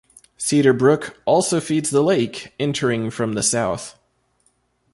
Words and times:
Cedar 0.35 0.73
Brook 0.73 1.21
also 1.25 1.59
feeds 1.59 1.91
the 1.91 2.01
lake, 2.01 2.55
entering 2.59 3.11
from 3.11 3.33
the 3.33 3.43
south. 3.43 3.99